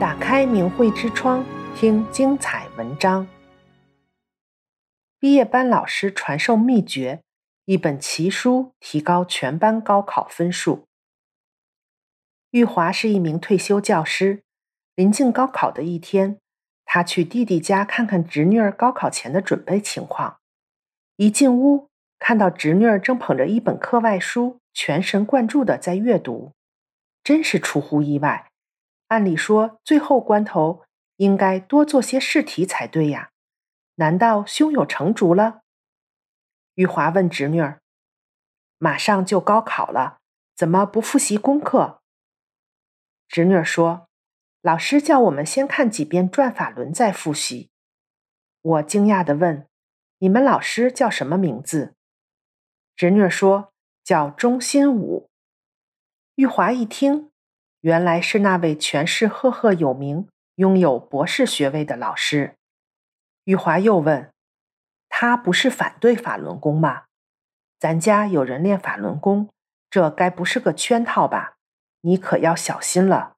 [0.00, 3.26] 打开明慧之窗，听精彩文章。
[5.18, 7.24] 毕业班老师传授秘诀，
[7.64, 10.84] 一本奇书，提高全班高考分数。
[12.52, 14.44] 玉华是一名退休教师，
[14.94, 16.38] 临近高考的一天，
[16.84, 20.38] 他去弟弟家看看侄女儿高考前的准备情况。
[21.16, 21.88] 一进屋，
[22.20, 26.52] 看到侄女儿正捧着一本课外书，全神贯注地在阅读，
[27.24, 28.47] 真是出乎意外。
[29.08, 30.84] 按理说，最后关头
[31.16, 33.30] 应该多做些试题才对呀，
[33.96, 35.62] 难道胸有成竹了？
[36.74, 37.80] 玉华问侄女儿
[38.78, 40.20] ：“马上就高考了，
[40.54, 42.02] 怎么不复习功课？”
[43.26, 44.08] 侄女儿说
[44.62, 47.70] ：“老师叫我们先看几遍转法轮再复习。”
[48.60, 49.66] 我惊讶地问
[50.18, 51.94] ：“你们老师叫什么名字？”
[52.94, 53.72] 侄女儿说
[54.04, 55.30] ：“叫钟新武。”
[56.36, 57.30] 玉华一听。
[57.80, 62.56] 原来是那位全市赫赫有名、拥有博士学位的老师。
[63.44, 64.32] 玉华又问
[65.08, 67.04] ：“他不是反对法轮功吗？
[67.78, 69.48] 咱家有人练法轮功，
[69.88, 71.54] 这该不是个圈套吧？
[72.00, 73.36] 你可要小心了。”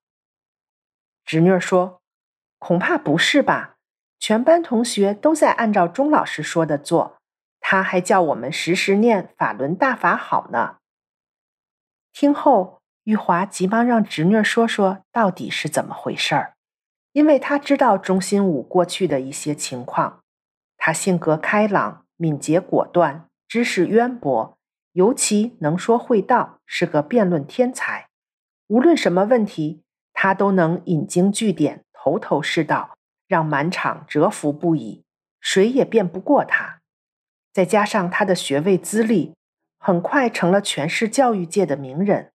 [1.27, 2.01] 侄女说
[2.59, 3.77] ：“恐怕不是吧？
[4.19, 7.19] 全班同学都在按照钟老师说的做，
[7.61, 10.79] 他还叫我们时时念法轮大法好呢。”
[12.11, 12.80] 听后。
[13.05, 16.55] 玉华急忙让侄女说说到底是怎么回事儿，
[17.13, 20.21] 因为她知道钟新武过去的一些情况。
[20.77, 24.57] 他性格开朗、敏捷果断、知识渊博，
[24.93, 28.09] 尤其能说会道，是个辩论天才。
[28.69, 29.83] 无论什么问题，
[30.15, 32.97] 他都能引经据典、头头是道，
[33.29, 35.05] 让满场折服不已，
[35.41, 36.81] 谁也辩不过他。
[37.53, 39.35] 再加上他的学位资历，
[39.79, 42.31] 很快成了全市教育界的名人。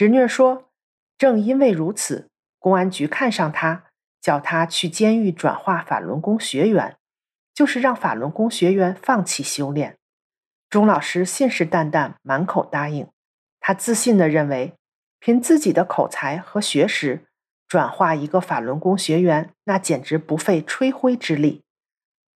[0.00, 0.70] 侄女说
[1.18, 3.84] ：“正因为如此，公安局看上他，
[4.18, 6.96] 叫他去监狱转化法轮功学员，
[7.52, 9.98] 就是让法轮功学员放弃修炼。”
[10.70, 13.08] 钟老师信誓旦旦，满口答应。
[13.60, 14.72] 他自信地认为，
[15.18, 17.26] 凭自己的口才和学识，
[17.68, 21.62] 转化一个法轮功学员，那简直不费吹灰之力。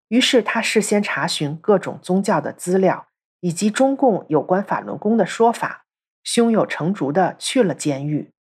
[0.08, 3.06] 于是他事先查询各种宗教的资料，
[3.40, 5.83] 以及中共有关法轮功的说法。
[6.24, 8.32] 胸有成竹的去了监狱，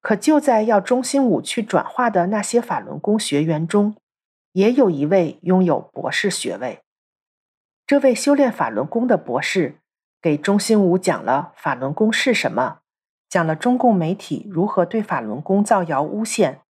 [0.00, 3.96] 可就在要钟心武去转化的那些法轮功学员中，
[4.52, 6.78] 也有一位拥有博士学位。
[7.84, 9.80] 这位修炼法轮功的博士
[10.22, 12.78] 给钟心武讲了法轮功是什么，
[13.28, 16.60] 讲了中共媒体如何对法轮功造谣诬陷，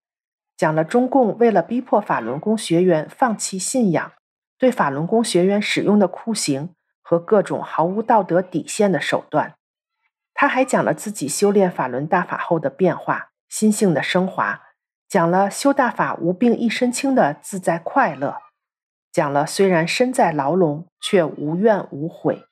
[0.56, 4.12] 讲了中共为了逼迫法轮功学员放弃信仰，
[4.56, 6.70] 对法轮功学员使用的酷刑
[7.02, 9.54] 和各种毫无道德底线的手段。
[10.42, 14.60] 他还讲了自己修炼法轮大法后的变化、心性的升华，
[15.08, 18.38] 讲了修大法无病一身轻的自在快乐，
[19.12, 22.42] 讲了虽然身在牢笼却无怨无悔，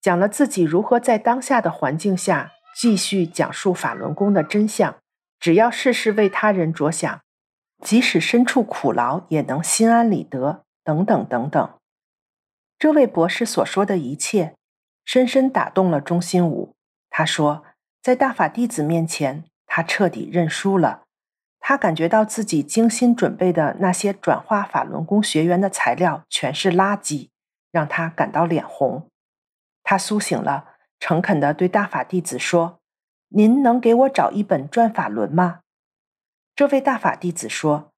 [0.00, 4.94] 讲了自己如何在当下的环境下继续讲述法轮功的真相，
[5.40, 7.20] 只要事事为他人着想，
[7.82, 11.68] 即使身处苦牢也能心安理得，等等等等。
[12.78, 14.54] 这位博士所说的一切，
[15.04, 16.76] 深深打动了钟心武。
[17.16, 17.62] 他说，
[18.02, 21.04] 在大法弟子面前，他彻底认输了。
[21.60, 27.28] 他感觉到自己精心准备的那些转化法轮功学员的材料全是垃圾，
[27.70, 29.08] 让他感到脸红。
[29.84, 32.80] 他苏醒了，诚恳地对大法弟子说
[33.30, 35.60] ：“您能给我找一本转法轮吗？”
[36.56, 37.92] 这位大法弟子说：“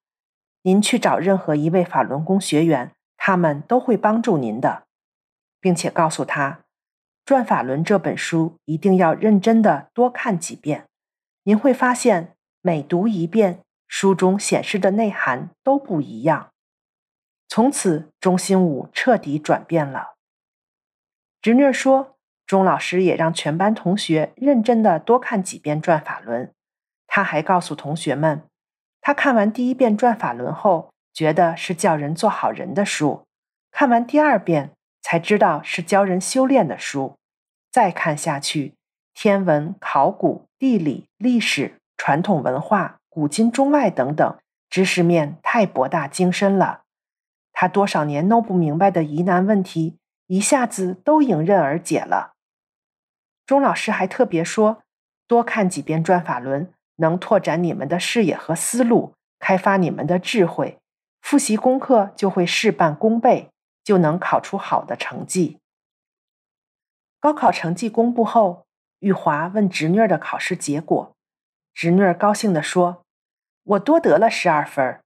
[0.61, 4.83] 您去找任何一位法轮功学员，他们都会帮助您的，
[5.59, 6.59] 并且告诉他。”
[7.27, 10.85] 《转法轮》这本书一定要认真的多看几遍，
[11.43, 16.51] 您会发现每读一遍，书中显示的内涵都不一样。
[17.49, 20.13] 从此，钟心武彻底转变了。
[21.41, 22.15] 侄女说，
[22.45, 26.45] 钟老师也让全班同学认真的多看几遍《转法轮》。
[27.07, 28.43] 他还告诉同学们，
[29.01, 33.25] 他看完第一遍《转法轮》后，觉得是教人做好人的书；
[33.69, 34.71] 看完第二遍，
[35.09, 37.15] 才知道是教人修炼的书，
[37.71, 38.73] 再看下去，
[39.13, 44.37] 天文、考古、地理、历史、传统文化、古今中外等等，
[44.69, 46.81] 知识面太博大精深了。
[47.53, 49.95] 他多少年弄不明白的疑难问题，
[50.25, 52.33] 一下子都迎刃而解了。
[53.45, 54.83] 钟老师还特别说，
[55.25, 56.65] 多看几遍《转法轮》，
[56.97, 60.77] 能拓展你们的视野和思路，开发你们的智慧，
[61.21, 63.47] 复习功课就会事半功倍。
[63.87, 65.59] 就能考出好的成绩。
[67.21, 68.67] 高考成绩公布后，
[68.99, 71.15] 玉华问侄女儿的考试结果，
[71.73, 73.05] 侄女儿高兴地说
[73.63, 74.99] ：“我多得了十二分。”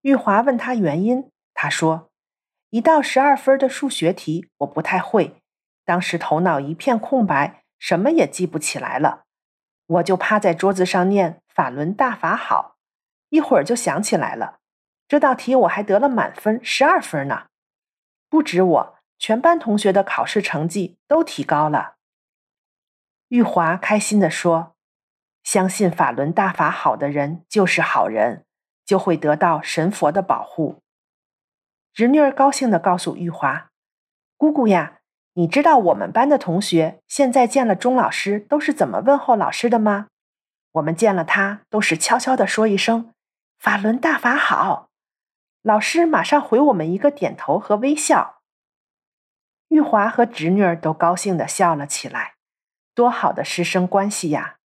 [0.00, 2.08] 玉华问他原因，他说
[2.70, 5.36] ：“一道十二分的数学题，我不太会，
[5.84, 9.24] 当时头脑一片空白，什么也记不起来了。
[9.84, 12.76] 我就趴在桌子上念‘法轮大法好’，
[13.28, 14.60] 一会儿就想起来了。
[15.06, 17.48] 这道题我还得了满分，十二分呢。
[18.34, 21.94] 不止我，全班同学的考试成绩都提高了。”
[23.30, 24.74] 玉华开心地说。
[25.44, 28.44] 相信法轮大法好的人就是好人，
[28.84, 30.82] 就会得到神佛的保护。
[31.92, 33.70] 侄女儿高兴地告诉玉华
[34.36, 34.98] ：“姑姑呀，
[35.34, 40.08] 你知道我们班的同学现在见了钟老师都是怎么问候老师的吗？
[40.72, 43.12] 我们见了他都是悄悄地说一声
[43.60, 44.88] ‘法轮大法好’，
[45.64, 48.42] 老师马上回我们一个点头和微笑。”
[49.68, 52.34] 玉华和侄女儿都高兴地笑了起来，
[52.94, 54.56] 多好的师生关系呀！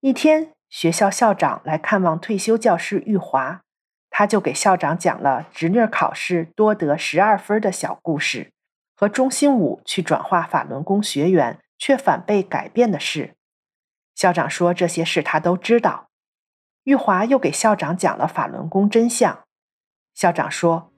[0.00, 3.62] 一天，学校校长来看望退休教师玉华，
[4.10, 8.52] 他就给校长讲了侄女考试多得十二分的小故事，
[8.94, 13.34] 和钟新武去转化法轮功学员却反被改变的事。
[14.14, 16.10] 校长说这些事他都知道。
[16.84, 19.43] 玉华又给校长讲了法轮功真相。
[20.14, 20.88] 校长说：“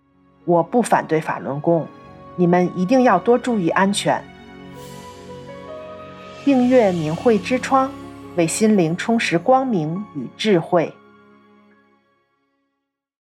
[0.47, 1.87] 我不反对法轮功，
[2.37, 4.23] 你们一定要多注意安全。”
[6.45, 7.91] 订阅明慧之窗。
[8.37, 10.93] 为心灵充实光明与智慧。